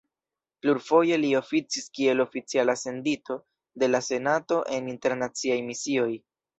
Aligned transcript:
Plurfoje 0.61 1.19
li 1.19 1.29
oficis 1.39 1.85
kiel 1.99 2.25
oficiala 2.25 2.77
sendito 2.87 3.39
de 3.85 3.93
la 3.95 4.03
senato 4.11 4.63
en 4.81 4.93
internaciaj 4.99 5.65
misioj. 5.73 6.13